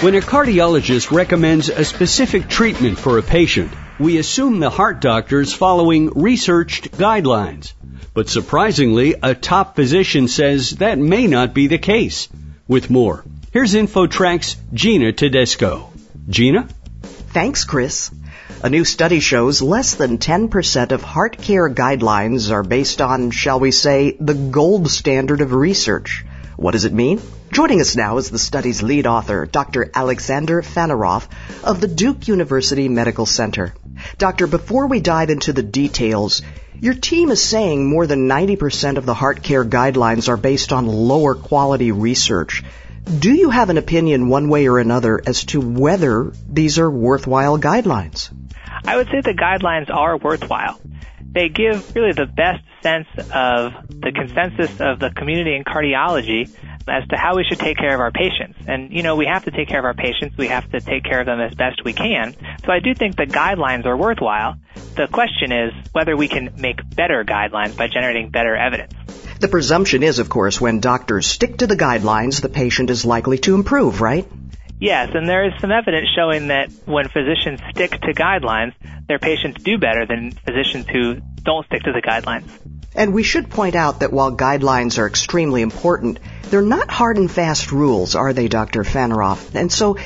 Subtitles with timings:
[0.00, 5.40] When a cardiologist recommends a specific treatment for a patient, we assume the heart doctor
[5.40, 7.72] is following researched guidelines.
[8.12, 12.28] But surprisingly, a top physician says that may not be the case.
[12.68, 15.90] With more, here's InfoTrack's Gina Tedesco.
[16.28, 16.68] Gina?
[17.02, 18.10] Thanks, Chris.
[18.62, 23.60] A new study shows less than 10% of heart care guidelines are based on, shall
[23.60, 26.26] we say, the gold standard of research.
[26.56, 27.22] What does it mean?
[27.56, 29.90] Joining us now is the study's lead author, Dr.
[29.94, 31.26] Alexander Fanaroff
[31.64, 33.72] of the Duke University Medical Center.
[34.18, 36.42] Doctor, before we dive into the details,
[36.78, 40.86] your team is saying more than 90% of the heart care guidelines are based on
[40.86, 42.62] lower quality research.
[43.18, 47.58] Do you have an opinion one way or another as to whether these are worthwhile
[47.58, 48.28] guidelines?
[48.84, 50.78] I would say the guidelines are worthwhile.
[51.22, 56.54] They give really the best sense of the consensus of the community in cardiology
[56.88, 58.58] as to how we should take care of our patients.
[58.66, 60.36] And, you know, we have to take care of our patients.
[60.36, 62.34] We have to take care of them as best we can.
[62.64, 64.56] So I do think the guidelines are worthwhile.
[64.94, 68.92] The question is whether we can make better guidelines by generating better evidence.
[69.40, 73.38] The presumption is, of course, when doctors stick to the guidelines, the patient is likely
[73.38, 74.26] to improve, right?
[74.78, 78.74] Yes, and there is some evidence showing that when physicians stick to guidelines,
[79.08, 82.48] their patients do better than physicians who don't stick to the guidelines.
[82.96, 87.30] And we should point out that while guidelines are extremely important, they're not hard and
[87.30, 88.84] fast rules, are they, Dr.
[88.84, 89.54] Fanaroff?
[89.54, 89.98] And so,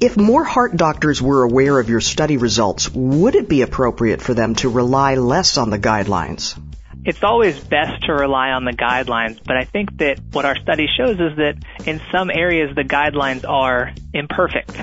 [0.00, 4.34] if more heart doctors were aware of your study results, would it be appropriate for
[4.34, 6.60] them to rely less on the guidelines?
[7.04, 10.88] It's always best to rely on the guidelines, but I think that what our study
[10.88, 11.54] shows is that
[11.86, 14.76] in some areas the guidelines are imperfect.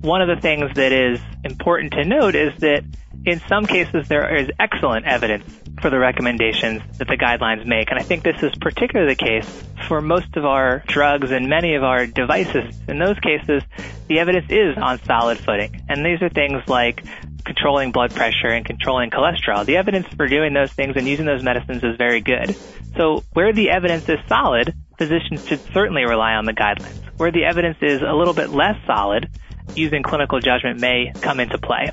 [0.00, 2.82] One of the things that is important to note is that
[3.24, 5.44] in some cases there is excellent evidence
[5.86, 7.92] for the recommendations that the guidelines make.
[7.92, 11.76] And I think this is particularly the case for most of our drugs and many
[11.76, 12.74] of our devices.
[12.88, 13.62] In those cases,
[14.08, 15.84] the evidence is on solid footing.
[15.88, 17.04] And these are things like
[17.44, 19.64] controlling blood pressure and controlling cholesterol.
[19.64, 22.56] The evidence for doing those things and using those medicines is very good.
[22.96, 27.00] So where the evidence is solid, physicians should certainly rely on the guidelines.
[27.16, 29.30] Where the evidence is a little bit less solid,
[29.76, 31.92] using clinical judgment may come into play.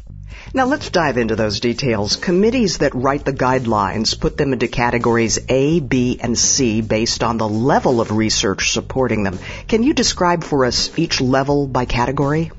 [0.54, 2.16] Now let's dive into those details.
[2.16, 7.38] Committees that write the guidelines put them into categories A, B, and C based on
[7.38, 9.40] the level of research supporting them.
[9.68, 12.52] Can you describe for us each level by category?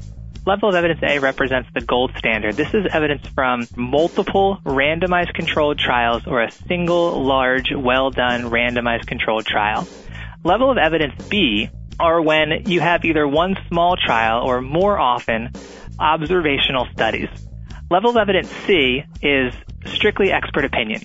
[0.46, 2.54] Level of evidence A represents the gold standard.
[2.54, 9.06] This is evidence from multiple randomized controlled trials or a single large, well done randomized
[9.06, 9.88] controlled trial.
[10.42, 15.50] Level of evidence B are when you have either one small trial or more often
[15.98, 17.28] observational studies.
[17.94, 19.54] Level of evidence C is
[19.86, 21.00] strictly expert opinion.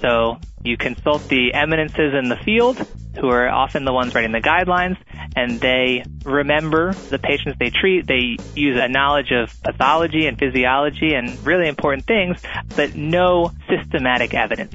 [0.00, 2.76] So you consult the eminences in the field,
[3.20, 4.96] who are often the ones writing the guidelines,
[5.36, 8.08] and they remember the patients they treat.
[8.08, 12.42] They use a knowledge of pathology and physiology and really important things,
[12.74, 14.74] but no systematic evidence.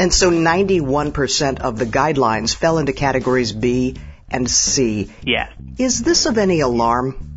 [0.00, 3.94] And so 91% of the guidelines fell into categories B
[4.28, 5.08] and C.
[5.22, 5.52] Yes.
[5.78, 7.36] Is this of any alarm?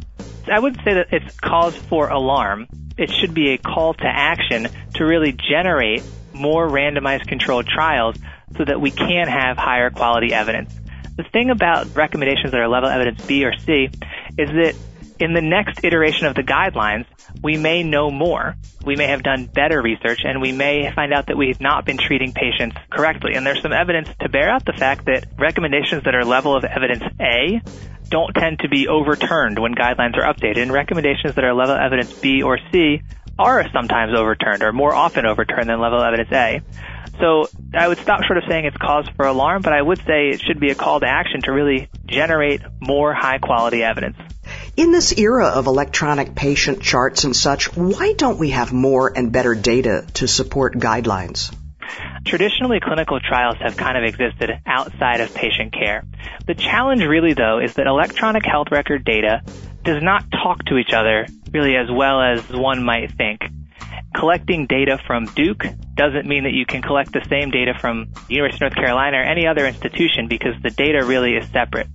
[0.52, 2.66] I would say that it's cause for alarm
[3.00, 8.16] it should be a call to action to really generate more randomized controlled trials
[8.58, 10.74] so that we can have higher quality evidence.
[11.16, 13.90] The thing about recommendations that are level evidence B or C
[14.38, 14.76] is that
[15.20, 17.06] in the next iteration of the guidelines,
[17.42, 18.56] we may know more.
[18.86, 21.98] We may have done better research and we may find out that we've not been
[21.98, 23.34] treating patients correctly.
[23.36, 26.64] And there's some evidence to bear out the fact that recommendations that are level of
[26.64, 27.62] evidence A
[28.10, 32.12] don't tend to be overturned when guidelines are updated, and recommendations that are level evidence
[32.14, 33.02] B or C
[33.38, 36.62] are sometimes overturned or more often overturned than level evidence A.
[37.20, 40.30] So I would stop short of saying it's cause for alarm, but I would say
[40.30, 44.18] it should be a call to action to really generate more high quality evidence.
[44.78, 49.32] In this era of electronic patient charts and such, why don't we have more and
[49.32, 51.54] better data to support guidelines?
[52.30, 56.04] Traditionally, clinical trials have kind of existed outside of patient care.
[56.46, 59.42] The challenge really though is that electronic health record data
[59.84, 63.42] does not talk to each other really as well as one might think.
[64.16, 65.66] Collecting data from Duke
[65.96, 69.24] doesn't mean that you can collect the same data from University of North Carolina or
[69.24, 71.88] any other institution because the data really is separate.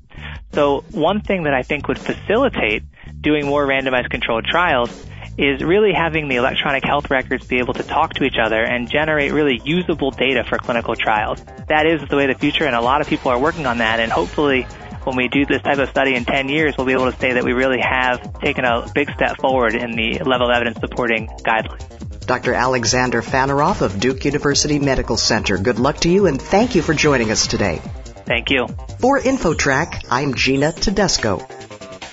[0.52, 2.82] So one thing that I think would facilitate
[3.20, 4.90] doing more randomized controlled trials
[5.36, 8.88] is really having the electronic health records be able to talk to each other and
[8.88, 11.42] generate really usable data for clinical trials.
[11.68, 13.78] That is the way of the future and a lot of people are working on
[13.78, 14.66] that and hopefully
[15.04, 17.34] when we do this type of study in 10 years, we'll be able to say
[17.34, 21.26] that we really have taken a big step forward in the level of evidence supporting
[21.26, 22.26] guidelines.
[22.26, 22.54] Dr.
[22.54, 25.58] Alexander Fanaroff of Duke University Medical Center.
[25.58, 27.82] Good luck to you and thank you for joining us today.
[28.24, 28.66] Thank you.
[29.00, 31.46] For InfoTrack, I'm Gina Tedesco.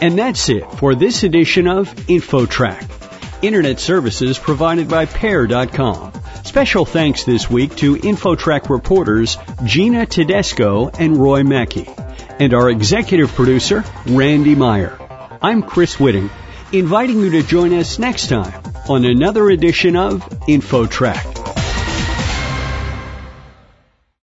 [0.01, 2.90] And that's it for this edition of InfoTrack.
[3.41, 6.13] Internet services provided by Pair.com.
[6.43, 11.89] Special thanks this week to InfoTrack reporters Gina Tedesco and Roy Mackey,
[12.39, 14.97] and our executive producer, Randy Meyer.
[15.41, 16.29] I'm Chris Whitting,
[16.71, 21.31] inviting you to join us next time on another edition of InfoTrack.